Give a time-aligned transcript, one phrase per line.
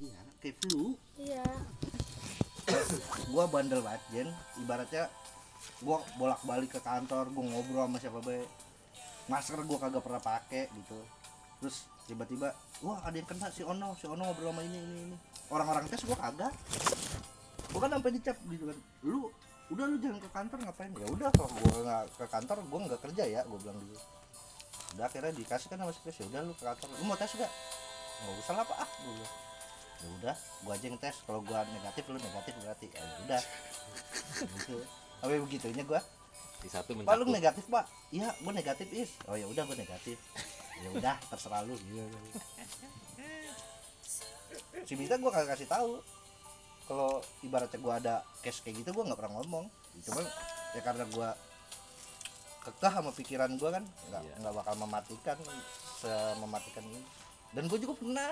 [0.00, 0.94] iya kayak flu.
[1.16, 1.46] Iya.
[3.32, 4.28] Gua bandel banget Jen.
[4.60, 5.08] Ibaratnya
[5.80, 8.44] gua bolak balik ke kantor gua ngobrol sama siapa be.
[9.26, 10.98] Masker gua kagak pernah pakai gitu.
[11.62, 12.52] Terus tiba-tiba
[12.84, 13.96] wah ada yang kena si Ono.
[13.96, 15.16] Si Ono ngobrol sama ini ini ini.
[15.48, 16.52] Orang-orang tes gua kagak.
[17.72, 18.78] Gua kan sampai dicap gitu kan.
[19.02, 19.30] Lu
[19.66, 20.92] udah lu jangan ke kantor ngapain?
[20.94, 23.98] Ya udah kalau gua nggak ke kantor gua nggak kerja ya gua bilang gitu.
[24.94, 26.88] Udah akhirnya dikasih kan sama si Chris, ya udah lu ke kantor.
[27.00, 27.52] Lu mau tes gak
[28.16, 28.78] nggak usah lah pak.
[28.80, 28.90] Ah.
[29.96, 31.16] Ya udah gua aja yang tes.
[31.24, 32.86] Kalau gua negatif lu negatif berarti.
[32.92, 33.42] Ya udah.
[34.36, 34.76] Gitu.
[35.22, 36.00] Tapi begitunya gua.
[36.60, 37.36] Di satu pak lu mencakup.
[37.36, 37.84] negatif pak?
[38.12, 39.10] Iya gua negatif is.
[39.28, 40.16] Oh ya udah gua negatif.
[40.76, 41.76] Ya udah terserah lu.
[41.88, 42.32] Iya, iya.
[44.84, 46.00] si Mita gua kagak kasih tahu.
[46.86, 49.66] Kalau ibaratnya gua ada case kayak gitu gua nggak pernah ngomong.
[50.04, 50.22] Cuma
[50.76, 51.32] ya karena gua
[52.66, 54.34] kekeh sama pikiran gua kan nggak Iya.
[54.42, 55.36] nggak bakal mematikan
[56.42, 57.00] mematikan ini
[57.56, 58.30] dan gue juga pernah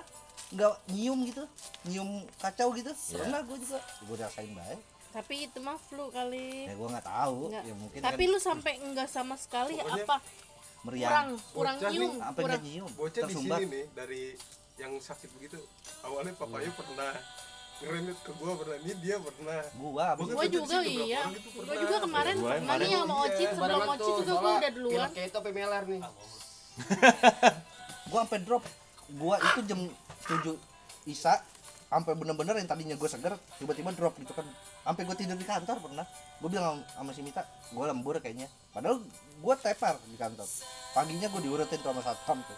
[0.53, 1.43] nggak nyium gitu
[1.89, 2.93] nyium kacau gitu.
[2.93, 3.17] Iya.
[3.25, 3.79] pernah gue juga.
[4.05, 4.81] Gue rasain baik.
[5.15, 6.69] Tapi itu mah flu kali.
[6.69, 7.39] Ya gue nggak tahu.
[7.49, 10.17] Ya mungkin tapi kan lu sampai enggak sama sekali Pokoknya apa?
[10.85, 11.09] meriang.
[11.09, 12.61] Kurang kurang nyium apa kurang.
[12.61, 12.91] nyium?
[12.93, 13.59] Bocah di tersumbat.
[13.65, 14.23] sini nih dari
[14.77, 15.57] yang sakit begitu.
[16.05, 17.13] Awalnya papayu pernah
[17.81, 18.77] ngeremit ke gua pernah.
[18.85, 19.61] Ini dia pernah.
[19.81, 22.99] Gua Gua gua juga iya beberapa orang itu gua juga kemarin Gua pernah kemarin- nih
[23.01, 25.09] sama Ocit sebelum barengan Ocit tuh, juga gua udah duluan.
[25.09, 26.03] Kayak itu sampai melar nih.
[28.13, 28.65] Gua sampai drop
[29.17, 29.81] gua itu jam
[30.25, 30.57] 7
[31.05, 31.41] isa
[31.95, 34.43] sampai bener-bener yang tadinya gue seger tiba-tiba drop gitu kan.
[34.83, 36.03] Sampai gue tidur di kantor pernah.
[36.43, 38.51] Gue bilang sama si Mita gue lembur kayaknya.
[38.75, 38.99] Padahal
[39.39, 40.49] gue tepar di kantor.
[40.91, 42.57] Paginya gue diurutin tuh sama satpam tuh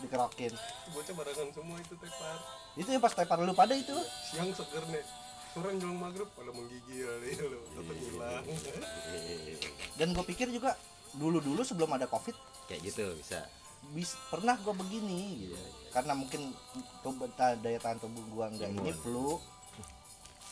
[0.00, 0.56] dikerokin.
[0.96, 2.38] Bocah barengan semua itu tepar.
[2.80, 3.96] Itu yang pas tepar lu pada itu.
[4.32, 5.04] Siang seger nih.
[5.52, 8.44] Sore menjelang maghrib pada menggigil ya lo tetap hilang.
[9.96, 10.76] dan gue pikir juga
[11.16, 12.36] dulu-dulu sebelum ada covid
[12.68, 13.48] kayak gitu bisa
[13.94, 15.56] bis pernah gue begini gitu.
[15.88, 16.52] Karena mungkin
[17.00, 19.40] tubuh daya tahan tubuh gue nggak ini flu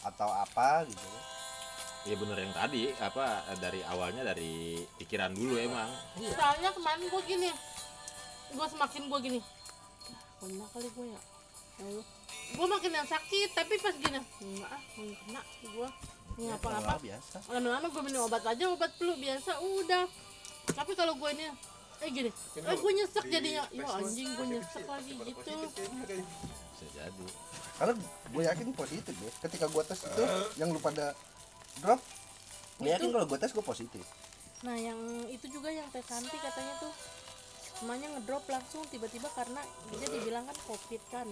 [0.06, 1.08] atau apa gitu.
[2.06, 5.90] Ya bener yang tadi apa dari awalnya dari pikiran dulu emang.
[6.14, 7.50] Soalnya kemarin gua gini
[8.54, 11.20] gua semakin gua gini "Ah, kena kali gua ya.
[12.54, 15.42] Gua makin yang sakit tapi pas gini enggak ah kena
[15.74, 15.88] gua.
[16.38, 16.78] Nggak apa-apa.
[16.78, 17.36] Lama-lama biasa.
[17.50, 20.04] Lama-lama gue minum obat aja obat flu biasa udah.
[20.70, 21.46] Tapi kalau gue ini
[22.04, 22.30] eh gini.
[22.32, 23.64] Ini eh gue nyesek di jadinya.
[23.72, 25.50] Ya lo anjing gue nyesek lagi gitu.
[26.76, 27.26] bisa jadi.
[27.76, 27.92] Karena
[28.32, 29.30] gue yakin positif ya.
[29.44, 30.24] Ketika gue tes itu
[30.60, 31.16] yang lu pada
[31.80, 32.00] drop
[32.76, 34.04] gue yakin kalau gue tes gue positif.
[34.64, 35.00] Nah yang
[35.32, 36.92] itu juga yang tes anti katanya tuh
[37.76, 39.60] semuanya ngedrop langsung tiba-tiba karena
[39.96, 41.28] dia dibilang kan covid kan.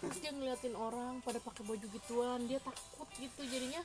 [0.00, 3.82] Terus dia ngeliatin orang pada pakai baju gituan dia takut gitu jadinya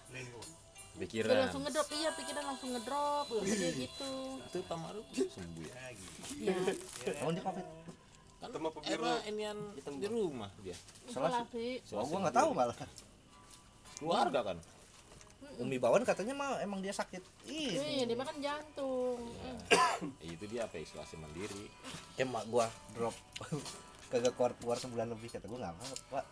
[1.00, 1.36] pikiran.
[1.48, 1.88] Langsung ngedrop.
[1.92, 3.26] Iya pikiran langsung ngedrop.
[3.44, 4.12] Dia gitu.
[4.40, 5.76] Itu Pak Maruf sembuh ya.
[6.42, 6.56] Ya
[7.24, 7.66] oh ini covid
[8.46, 10.78] kan Sama inian di rumah dia?
[11.10, 12.78] Isolasi oh gue nggak tahu malah.
[13.98, 14.58] Keluarga kan?
[15.56, 17.24] Umi Bawan katanya mah emang dia sakit.
[17.48, 19.20] Iya ini dia makan jantung.
[19.72, 21.72] Ya, itu dia apa isolasi mandiri.
[22.20, 22.66] Kayak mak gue
[22.98, 23.16] drop.
[24.12, 25.74] Kagak keluar keluar sebulan lebih kata gue nggak
[26.12, 26.26] pak.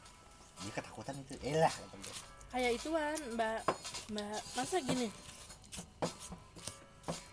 [0.61, 1.33] Dia ketakutan itu.
[1.41, 2.15] Eh lah kata gue
[2.53, 3.65] kayak ituan mbak
[4.13, 5.09] mbak masa gini?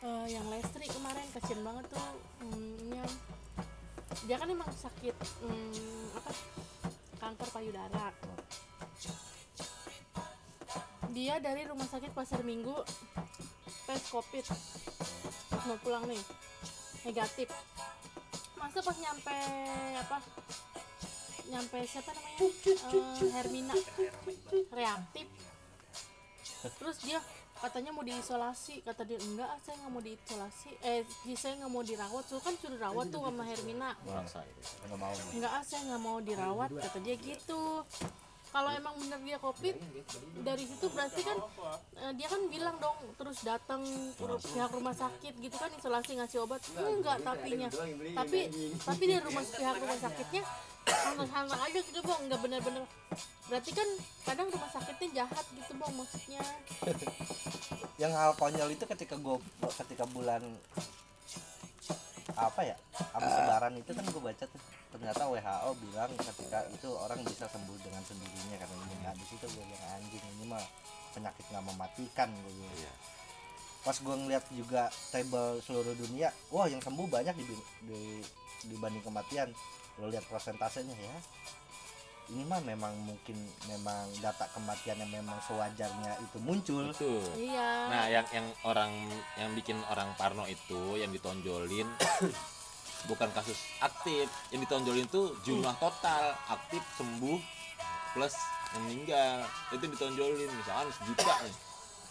[0.01, 2.09] Eh, yang Lestri kemarin kasian banget tuh
[2.41, 3.11] mm, yang
[4.25, 5.13] dia kan emang sakit
[5.45, 6.33] mm, apa
[7.21, 8.09] kanker payudara.
[11.13, 12.81] Dia dari rumah sakit pasar minggu
[13.85, 14.49] tes covid.
[15.69, 16.23] Mau pulang nih
[17.05, 17.53] negatif.
[18.57, 19.37] Masa pas nyampe
[20.01, 20.17] apa
[21.51, 22.47] nyampe siapa namanya?
[22.47, 23.75] Eh, Hermina.
[24.71, 25.27] Reaktif.
[26.79, 27.19] Terus dia
[27.61, 28.87] katanya mau diisolasi.
[28.87, 30.71] Kata dia enggak ah, saya nggak mau diisolasi.
[30.81, 31.03] Eh
[31.35, 32.25] saya nggak mau dirawat.
[32.31, 33.91] So kan suruh rawat tuh sama Hermina.
[35.35, 36.71] Enggak ah saya nggak mau dirawat.
[36.71, 37.83] Kata dia gitu.
[38.51, 39.79] Kalau emang bener dia covid
[40.43, 41.39] dari situ berarti kan
[42.03, 43.79] eh, dia kan bilang dong terus datang
[44.19, 46.59] ke pihak rumah sakit gitu kan isolasi ngasih obat.
[46.75, 47.71] Enggak tapinya
[48.19, 48.51] tapi
[48.83, 50.43] tapi dari rumah pihak rumah sakitnya
[50.95, 52.85] santai-santai aja gitu bang nggak bener-bener.
[53.47, 53.89] Berarti kan
[54.27, 56.43] kadang rumah sakitnya jahat gitu bang maksudnya.
[58.01, 59.37] Yang hal konyol itu ketika gue
[59.85, 60.43] ketika bulan
[62.41, 62.77] apa ya
[63.13, 64.63] habis lebaran itu kan gue baca tuh.
[64.91, 69.47] Ternyata WHO bilang ketika itu orang bisa sembuh dengan sendirinya karena ini nah, di situ
[69.47, 70.65] gue bilang anjing ini mah
[71.15, 72.77] penyakit nggak mematikan gue bilang.
[72.81, 72.93] Iya.
[73.81, 77.45] pas gue ngeliat juga table seluruh dunia wah yang sembuh banyak di,
[77.89, 78.01] di
[78.69, 79.49] dibanding kematian
[79.99, 81.17] lo lihat persentasenya ya.
[82.31, 83.35] Ini mah memang mungkin
[83.67, 86.95] memang data kematian yang memang sewajarnya itu muncul.
[86.95, 87.27] Betul.
[87.35, 87.71] Iya.
[87.91, 88.93] Nah yang yang orang
[89.35, 91.91] yang bikin orang parno itu yang ditonjolin
[93.11, 94.31] bukan kasus aktif.
[94.55, 97.39] Yang ditonjolin tuh jumlah total aktif sembuh
[98.15, 98.35] plus
[98.79, 99.43] yang meninggal.
[99.75, 101.57] Itu ditonjolin misalkan sejuta nih.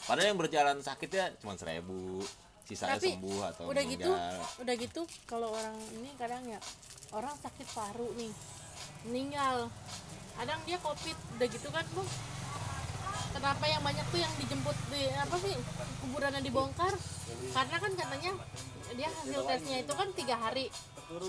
[0.03, 2.19] Padahal yang berjalan sakitnya cuma seribu
[2.65, 4.61] sisanya Tapi, sembuh atau udah gitu meninggal.
[4.61, 6.59] udah gitu kalau orang ini kadang ya
[7.11, 8.31] orang sakit paru nih
[9.03, 9.67] meninggal.
[10.35, 12.03] Kadang dia covid udah gitu kan bu?
[13.29, 15.53] Kenapa yang banyak tuh yang dijemput di apa sih
[16.01, 16.93] kuburannya dibongkar?
[17.51, 18.31] Karena kan katanya
[18.89, 20.65] dia hasil tesnya itu kan tiga hari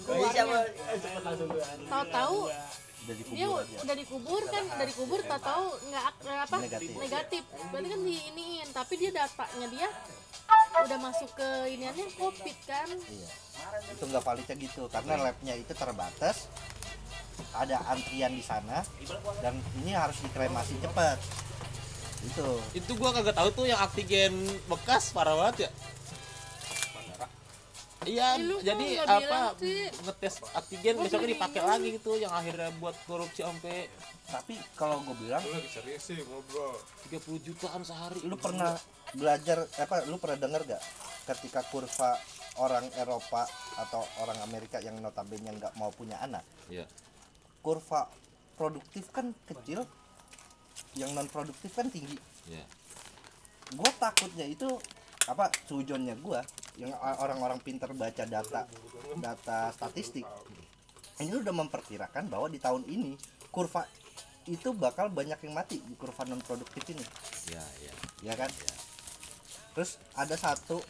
[0.01, 0.65] keluarnya.
[1.87, 2.39] Tahu-tahu
[3.33, 6.89] dia udah dikubur kan udah dikubur tahu-tahu nggak ak- apa Negatif.
[6.95, 7.43] negatif.
[7.69, 9.89] Berarti kan diiniin tapi dia datanya dia
[10.71, 12.89] udah masuk ke iniannya covid kan?
[12.89, 13.29] Iya.
[13.93, 16.51] Itu nggak validnya gitu karena labnya itu terbatas.
[17.57, 18.85] Ada antrian di sana
[19.41, 21.19] dan ini harus dikremasi cepat
[22.21, 22.49] itu.
[22.77, 24.33] Itu gua kagak tahu tuh yang antigen
[24.69, 25.71] bekas parah banget ya
[28.01, 29.41] Iya, kok jadi apa
[30.09, 33.93] ngetes antigen Gua besoknya dipakai lagi gitu yang akhirnya buat korupsi sampai
[34.25, 36.81] tapi kalau gue bilang Lu lagi serius sih ngobrol
[37.13, 38.25] 30 jutaan sehari.
[38.25, 38.73] lu pernah
[39.13, 40.81] belajar apa lu pernah dengar gak
[41.29, 42.17] ketika kurva
[42.57, 43.45] orang Eropa
[43.77, 46.41] atau orang Amerika yang notabene nggak mau punya anak
[46.73, 46.89] Iya.
[47.61, 48.09] kurva
[48.57, 49.85] produktif kan kecil
[50.95, 52.17] yang non produktif kan tinggi
[52.49, 52.65] Iya.
[53.71, 54.67] gue takutnya itu
[55.27, 56.41] apa sujonnya gue
[56.77, 58.67] yang orang-orang pinter baca data
[59.17, 60.25] data statistik
[61.21, 63.13] ini udah memperkirakan bahwa di tahun ini
[63.51, 63.85] kurva
[64.49, 67.05] itu bakal banyak yang mati di kurva non produktif ini
[67.51, 67.93] Iya, iya.
[68.25, 68.49] ya kan
[69.75, 70.81] terus ada satu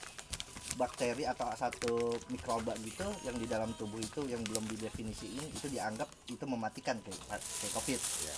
[0.78, 6.06] bakteri atau satu mikroba gitu yang di dalam tubuh itu yang belum didefinisiin itu dianggap
[6.30, 8.34] itu mematikan kayak kayak covid Iya.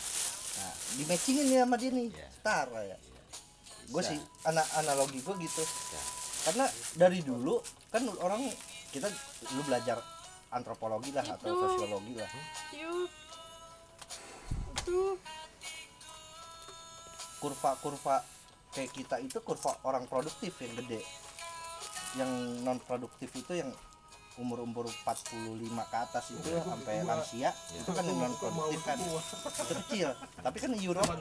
[0.53, 2.29] nah di matchingin nih sama dia nih Iya.
[2.33, 2.97] setara ya
[3.93, 4.11] gue Bisa.
[4.17, 5.63] sih ana analogi gue gitu
[5.93, 6.03] Ya.
[6.43, 6.67] Karena
[6.99, 7.63] dari dulu
[7.95, 8.43] kan orang
[8.91, 9.07] kita
[9.55, 10.03] lu belajar
[10.53, 11.61] antropologi lah atau Itu.
[11.65, 12.31] sosiologi lah.
[12.77, 13.23] Yuk
[14.83, 15.17] itu.
[17.39, 18.23] Kurva-kurva
[18.75, 21.01] kayak kita itu kurva orang produktif yang gede.
[22.19, 22.31] Yang
[22.63, 23.71] non produktif itu yang
[24.37, 30.09] umur-umur 45 ke atas itu sampai lansia itu kan yang non produktif kan itu kecil
[30.41, 31.13] tapi kan Europe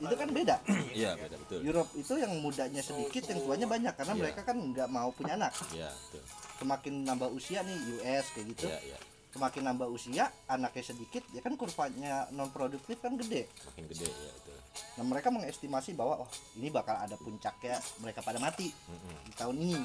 [0.00, 0.56] itu kan beda
[0.90, 1.58] Iya, beda betul.
[1.62, 4.20] Europe itu yang mudanya sedikit yang tuanya banyak karena Iya.
[4.20, 6.22] mereka kan nggak mau punya anak Iya, betul.
[6.56, 8.98] semakin nambah usia nih US kayak gitu Iya, iya.
[9.30, 14.32] semakin nambah usia anaknya sedikit ya kan kurvanya non produktif kan gede Makin gede ya
[14.32, 14.58] betul.
[14.96, 19.16] nah mereka mengestimasi bahwa oh ini bakal ada puncaknya mereka pada mati Mm-mm.
[19.22, 19.80] di tahun ini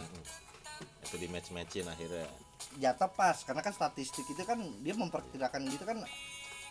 [1.02, 2.26] Itu di match-matchin akhirnya.
[2.80, 6.00] Jatah pas karena kan statistik itu kan dia memperkirakan gitu kan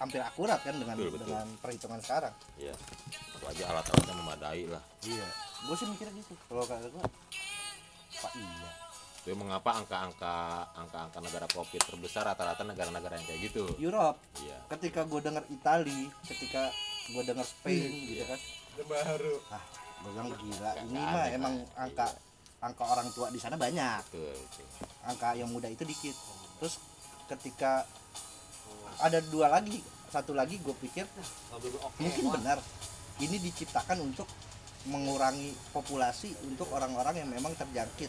[0.01, 1.27] hampir akurat kan dengan Betul, betul.
[1.29, 2.33] dengan perhitungan sekarang.
[2.57, 2.73] Iya.
[3.37, 4.83] Apalagi alat-alatnya memadai lah.
[5.05, 5.29] iya.
[5.69, 6.33] Gue sih mikirnya gitu.
[6.49, 7.05] Kalau kata gue
[8.21, 8.71] pak iya.
[9.21, 10.37] Itu mengapa angka-angka
[10.73, 13.65] angka-angka negara covid terbesar rata-rata negara-negara yang kayak gitu.
[13.77, 14.17] Europe.
[14.41, 14.57] Iya.
[14.73, 16.73] ketika gue dengar Itali ketika
[17.13, 18.41] gue dengar Spain gitu kan.
[18.81, 19.35] Udah baru.
[19.53, 19.65] Ah
[20.01, 22.07] gue bilang gila ini mah emang angka
[22.61, 24.05] angka orang tua di sana banyak.
[24.13, 24.67] Betul, betul.
[25.09, 26.17] angka yang muda itu dikit.
[26.61, 26.77] Terus
[27.29, 27.89] ketika
[29.01, 29.81] ada dua lagi
[30.11, 31.07] satu lagi gue pikir
[32.03, 32.59] mungkin benar.
[33.21, 34.25] Ini diciptakan untuk
[34.89, 38.09] mengurangi populasi untuk orang-orang yang memang terjangkit.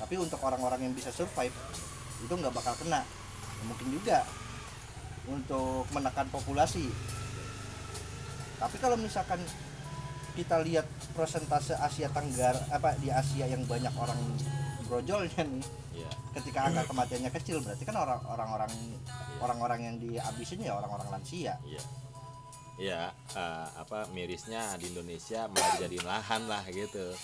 [0.00, 1.54] Tapi untuk orang-orang yang bisa survive
[2.20, 3.00] itu nggak bakal kena.
[3.04, 4.18] Ya, mungkin juga
[5.28, 6.84] untuk menekan populasi.
[8.60, 9.40] Tapi kalau misalkan
[10.36, 14.18] kita lihat persentase Asia Tenggara apa di Asia yang banyak orang
[14.84, 16.10] brojolnya nih Iya.
[16.34, 18.72] ketika angka kematiannya kecil berarti kan orang orang-orang
[19.38, 21.82] orang-orang yang dihabisin ya orang-orang lansia Iya.
[22.74, 23.02] Iya,
[23.38, 27.14] eh, apa mirisnya di Indonesia malah dijadiin lahan lah gitu.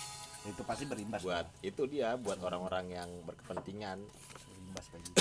[0.40, 3.98] itu pasti berimbas Buat itu dia buat orang-orang yang berkepentingan
[4.48, 5.20] berimbas kayak gitu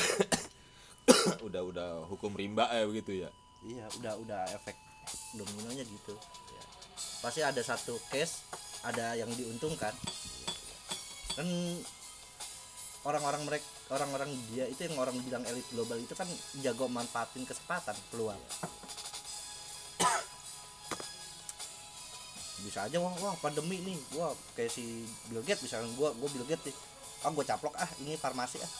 [1.49, 3.29] udah udah hukum rimba ya begitu ya.
[3.65, 4.77] iya udah udah efek
[5.35, 6.13] dominonya gitu
[6.53, 6.63] Iya.
[7.19, 8.45] pasti ada satu case
[8.83, 9.93] ada yang diuntungkan.
[11.35, 11.47] Kan
[13.07, 16.27] orang-orang mereka orang-orang dia itu yang orang bilang elit global itu kan
[16.61, 18.39] jago manfaatin kesempatan peluang.
[22.65, 23.97] Bisa aja wah, wah pandemi nih.
[24.19, 26.75] Wah kayak si Bill Gates misalnya gua gua Bill Gates nih.
[27.25, 28.71] Ah gua caplok ah ini farmasi ah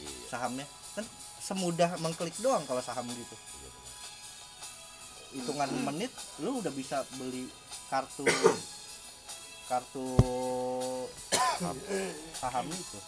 [0.00, 0.32] Iya.
[0.32, 0.64] sahamnya.
[0.96, 1.04] Kan
[1.42, 3.36] semudah mengklik doang kalau saham gitu.
[5.32, 6.12] Hitungan menit
[6.44, 7.48] lu udah bisa beli
[7.88, 8.28] kartu
[9.64, 10.06] kartu
[12.40, 12.98] saham itu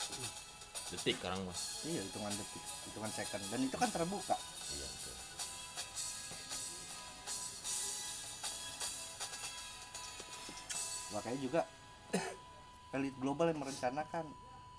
[0.93, 1.83] Detik sekarang mas.
[1.85, 4.37] iya hitungan detik hitungan second dan itu kan terbuka
[4.71, 5.15] Iya betul.
[11.13, 11.61] makanya juga
[12.97, 14.27] elit global yang merencanakan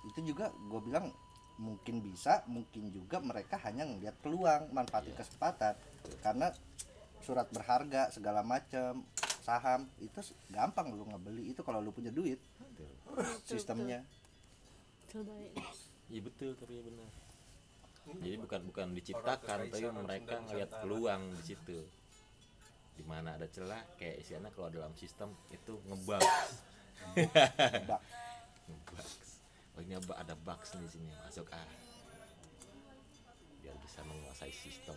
[0.06, 1.10] itu juga gue bilang
[1.56, 5.20] mungkin bisa mungkin juga mereka hanya ngelihat peluang manfaatin Iya.
[5.24, 5.74] kesempatan
[6.20, 6.48] karena
[7.24, 9.02] surat berharga segala macam
[9.46, 10.18] saham itu
[10.50, 12.42] gampang lu ngebeli itu kalau lu punya duit.
[13.46, 14.02] Sistemnya.
[15.06, 15.54] Betul baik.
[16.10, 17.10] iya betul tapi benar.
[18.06, 18.22] Hmm.
[18.22, 21.80] jadi bukan bukan diciptakan tapi mereka ngeliat peluang di situ.
[22.96, 26.22] Di mana ada celah kayak istilahnya kalau dalam sistem itu ngebug
[27.86, 28.02] Bak.
[28.66, 29.36] ngebugs
[29.76, 31.68] oh ini ada- ada bugs nih sini masuk ah.
[33.62, 34.96] Biar bisa menguasai sistem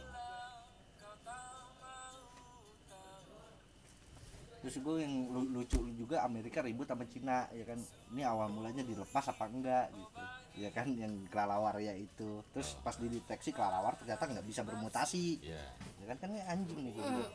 [4.68, 7.80] terus gue yang lu- lucu juga Amerika ribut sama Cina ya kan?
[8.12, 10.20] Ini awal mulanya dilepas apa enggak gitu.
[10.60, 12.44] Ya kan yang kelelawar ya itu.
[12.52, 15.40] Terus pas dideteksi kelelawar ternyata nggak bisa bermutasi.
[15.40, 15.64] Ya
[16.04, 17.32] ya kan kan ini anjing nih gue bilang.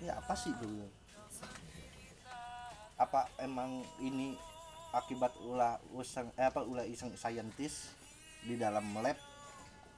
[0.00, 0.88] ya apa sih gue
[2.96, 4.32] apa emang ini
[4.96, 7.92] akibat ulah usang eh, apa ulah iseng saintis
[8.40, 9.20] di dalam lab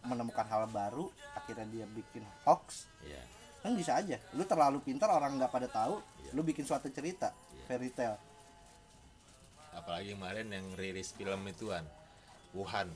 [0.02, 1.06] menemukan hal baru
[1.38, 2.90] akhirnya dia bikin hoax?
[3.06, 3.22] Ya
[3.62, 4.18] kan bisa aja.
[4.34, 6.30] Lu terlalu pintar orang nggak pada tahu Iya.
[6.34, 7.62] lu bikin suatu cerita Iya.
[7.66, 8.18] fairy tale.
[9.72, 11.86] Apalagi kemarin yang rilis film ituan
[12.52, 12.90] Wuhan.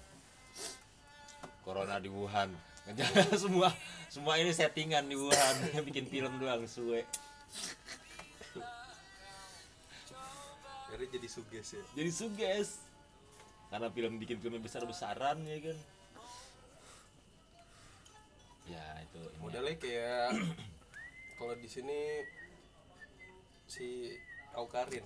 [1.65, 2.53] Corona di Wuhan.
[2.87, 3.09] Ngejar
[3.43, 3.71] semua
[4.07, 5.55] semua ini settingan di Wuhan.
[5.89, 7.07] Bikin film doang suwe.
[10.87, 11.83] Jadi jadi suges ya.
[11.93, 12.69] jadi suges
[13.69, 15.77] karena film bikin film besar besaran ya kan
[19.57, 20.37] Modelnya kayak
[21.41, 22.21] kalau di sini
[23.65, 24.13] si
[24.53, 25.01] Aukarin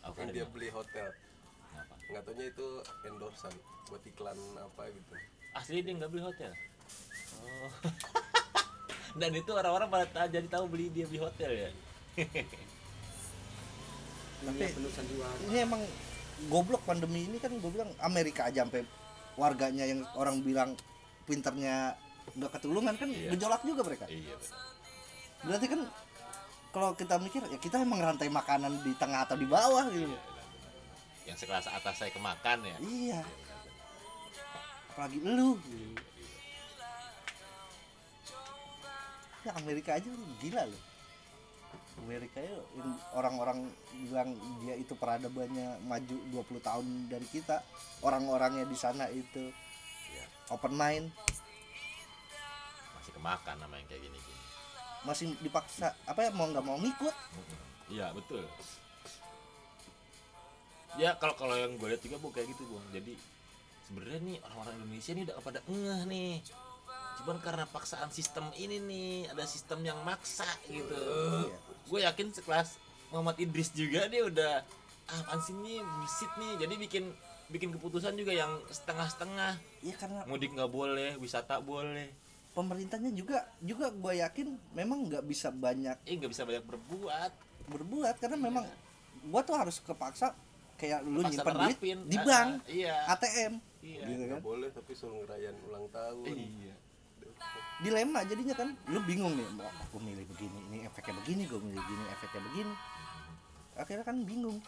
[0.00, 1.12] Aukarin yang dia beli hotel.
[1.12, 1.92] Kenapa?
[2.08, 2.68] nggak taunya itu
[3.04, 3.52] endorsan
[3.92, 5.12] buat iklan apa gitu.
[5.52, 6.56] Asli dia nggak beli hotel?
[7.44, 7.68] Oh.
[9.20, 11.68] dan itu orang-orang pada jadi tahu beli dia beli hotel ya?
[14.48, 14.72] Tapi
[15.52, 15.84] ini emang
[16.48, 18.88] goblok pandemi ini kan gue bilang Amerika aja sampai
[19.36, 20.80] warganya yang orang bilang
[21.28, 21.92] pinternya
[22.32, 23.30] nggak ketulungan kan Iya.
[23.34, 24.04] gejolak juga mereka.
[24.08, 24.60] Iya betul.
[25.42, 25.80] berarti kan
[26.70, 30.06] kalau kita mikir ya kita emang rantai makanan di tengah atau di bawah gitu.
[30.06, 30.20] Iya,
[31.26, 32.76] yang sekelas atas saya kemakan ya.
[32.78, 33.20] Iya.
[33.20, 33.20] Iya,
[34.94, 35.58] apalagi lu.
[35.66, 35.98] Gitu.
[39.42, 40.82] ya Amerika aja lu gila loh
[42.06, 42.56] Amerika ya
[43.12, 43.66] orang-orang
[44.06, 47.60] bilang dia itu peradabannya maju 20 tahun dari kita.
[48.00, 49.52] Orang-orangnya di sana itu
[50.08, 50.24] Iya.
[50.50, 51.12] open mind
[53.02, 54.42] masih kemakan nama yang kayak gini gini
[55.02, 57.14] masih dipaksa apa ya mau nggak mau ngikut.
[57.90, 58.46] Iya betul.
[61.00, 63.16] Ya kalau kalau yang gue lihat juga bu kayak gitu bung jadi
[63.88, 66.34] sebenarnya nih orang-orang Indonesia nih udah pada ngeh nih.
[67.22, 70.94] Cuman karena paksaan sistem ini nih ada sistem yang maksa gitu.
[70.94, 71.58] Iya.
[71.82, 72.78] gue yakin sekelas
[73.10, 74.64] Muhammad Idris juga dia udah
[75.10, 76.52] ah apaan sih nih bullshit nih.
[76.62, 77.04] Jadi bikin
[77.50, 79.58] bikin keputusan juga yang setengah-setengah.
[79.82, 82.21] Ya karena mudik nggak boleh wisata boleh
[82.52, 87.32] pemerintahnya juga juga gue yakin memang nggak bisa banyak eh nggak bisa banyak berbuat.
[87.62, 88.66] berbuat karena memang
[89.30, 90.34] gua tuh harus kepaksa
[90.74, 91.78] kayak lu nyimpan duit
[92.10, 93.06] di bank iya.
[93.14, 94.02] ATM iya.
[94.10, 94.38] gitu kan.
[94.42, 96.26] Nggak boleh tapi suruh ngerayain ulang tahun.
[96.26, 96.74] Iya.
[97.86, 101.80] Dilema jadinya kan lu bingung nih mau aku milih begini ini efeknya begini gue milih
[101.86, 102.74] begini efeknya begini.
[103.78, 104.58] Akhirnya kan bingung.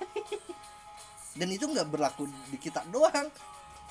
[1.38, 3.28] Dan itu nggak berlaku di kita doang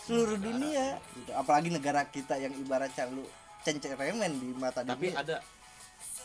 [0.03, 1.00] seluruh dunia.
[1.15, 1.31] Gitu.
[1.31, 3.24] apalagi negara kita yang ibaratnya lu
[3.63, 5.38] cenceremen di mata tapi dunia ada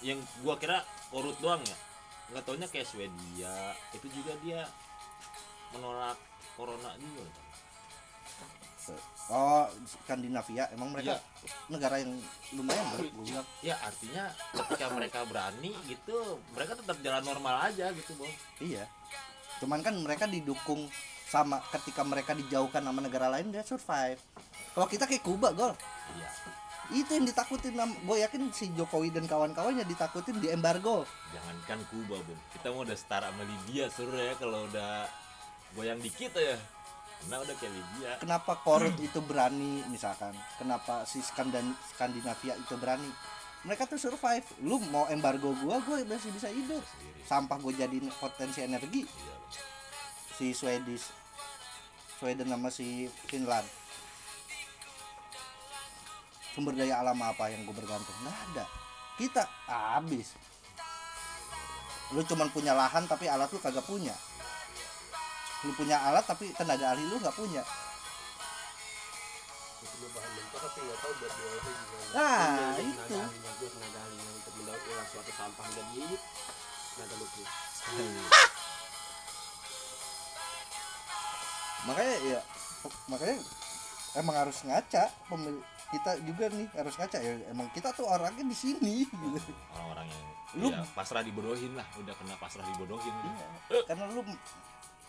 [0.02, 1.76] yang gua kira korut doang ya.
[2.30, 3.56] Nggak taunya kayak Swedia.
[3.94, 4.60] Itu juga dia
[5.74, 6.18] menolak
[6.54, 7.24] corona juga.
[9.28, 10.64] Oh Skandinavia.
[10.72, 11.52] Emang mereka Iya.
[11.68, 12.16] negara yang
[12.56, 12.86] lumayan
[13.20, 13.44] bilang.
[13.60, 18.32] Ya artinya ketika mereka berani gitu mereka tetap jalan normal aja gitu bang
[18.64, 18.84] Iya.
[19.60, 20.88] Cuman kan mereka didukung
[21.28, 24.16] sama ketika mereka dijauhkan sama negara lain dia survive.
[24.72, 25.76] Kalau kita kayak Kuba, gol.
[26.16, 26.30] iya
[26.88, 31.04] Itu yang ditakutin gue yakin si Jokowi dan kawan-kawannya ditakutin di embargo.
[31.36, 35.04] jangankan Kuba bung kita mau udah setara sama Libya suruh ya kalau udah
[35.76, 36.56] goyang dikit ya
[37.28, 40.32] nah udah kayak Libya Kenapa Korut itu berani misalkan?
[40.56, 43.10] Kenapa si Skandan Skandinavia itu berani?
[43.66, 44.46] Mereka tuh survive.
[44.62, 46.80] Lu mau embargo gua, gua masih bisa hidup.
[47.26, 49.02] Sampah gue jadiin potensi energi.
[49.02, 49.34] iya.
[50.38, 51.17] Si Swedish
[52.18, 53.66] Sweden sama si Finland.
[56.52, 58.14] Sumber daya alam apa yang gue bergantung?
[58.20, 58.64] Nggak ada.
[59.14, 60.34] Kita habis.
[62.10, 64.14] Lu cuman punya lahan tapi alat lu kagak punya.
[65.62, 67.62] Lu punya alat tapi tenaga ahli lu nggak punya.
[69.78, 73.14] Punya bahan mentah tapi nggak tahu buat diolahnya gimana nah Iya, itu.
[73.14, 76.04] tenaga ahlinya gue tenaga ahlinya untuk mendaur ulang suatu sampah jadi
[76.96, 77.50] tenaga lukis
[81.84, 82.40] makanya ya
[83.06, 83.36] makanya
[84.14, 88.52] emang harus ngaca pemilih kita juga nih harus ngaca ya emang kita tuh orangnya di
[88.52, 89.52] sini gitu.
[89.72, 90.24] orang-orang yang
[90.56, 93.46] Lu- ya, pasrah dibodohin lah udah kena pasrah dibodohin Iya.
[93.84, 94.20] karena lu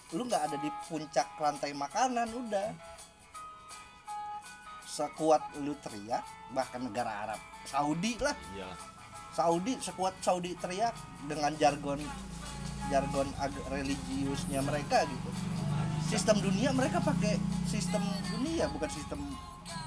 [0.10, 2.68] lu nggak ada di puncak rantai makanan udah
[4.86, 8.68] sekuat lu teriak bahkan negara Arab Saudi lah iya
[9.32, 10.92] Saudi sekuat Saudi teriak
[11.24, 12.02] dengan jargon
[12.90, 15.30] jargon ag- religiusnya mereka gitu
[16.10, 17.38] sistem dunia mereka pakai
[17.70, 18.02] sistem
[18.34, 19.22] dunia bukan sistem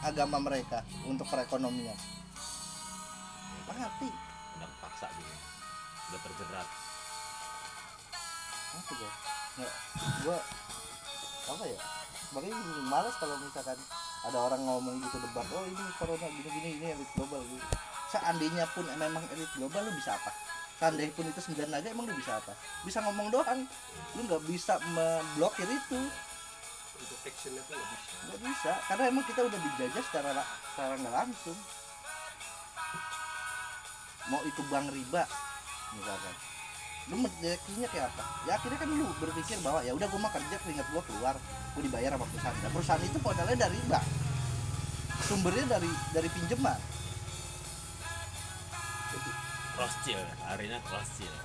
[0.07, 1.99] agama mereka untuk perekonomian.
[3.67, 4.09] Apa ngerti
[4.59, 5.35] udah paksa gitu
[6.13, 6.69] udah terjerat.
[8.73, 9.11] Apa gua?
[9.59, 9.75] Nggak
[10.23, 10.39] gua
[11.43, 11.79] apa ya?
[12.33, 13.79] Makanya malas kalau misalkan
[14.23, 17.43] ada orang ngomong gitu debat oh ini corona gini gini ini elit global.
[17.43, 17.67] Gitu
[18.13, 20.31] seandainya pun memang elit global lu bisa apa
[20.83, 22.59] seandainya pun itu sembilan naga emang lu bisa apa?
[22.83, 23.61] Bisa ngomong doang.
[24.19, 26.01] Lu nggak bisa memblokir itu.
[26.99, 28.15] Untuk actionnya tuh nggak bisa.
[28.27, 31.59] Nggak bisa karena emang kita udah dijajah secara secara nggak langsung.
[34.27, 35.23] Mau itu bank riba
[35.95, 36.35] misalkan.
[37.11, 38.25] Lu mendekinya kayak apa?
[38.51, 41.39] Ya akhirnya kan lu berpikir bahwa ya udah gue mah kerja keringat gue keluar.
[41.79, 42.59] Gue dibayar sama perusahaan.
[42.59, 44.03] Dan perusahaan itu modalnya dari riba
[45.23, 47.02] sumbernya dari dari pinjaman
[49.83, 51.39] Rothschild larinya ke Rothschild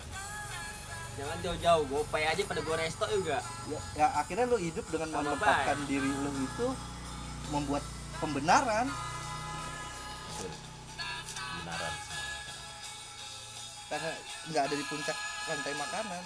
[1.17, 3.41] jangan jauh-jauh gopay aja pada gua resto juga.
[3.73, 6.67] Ya, ya akhirnya lu hidup dengan Sama menempatkan diri lu itu
[7.49, 7.81] membuat
[8.21, 8.85] pembenaran.
[10.37, 10.53] Betul.
[11.65, 11.93] Benaran
[13.87, 14.11] karena
[14.51, 15.17] nggak ada di puncak
[15.47, 16.23] rantai makanan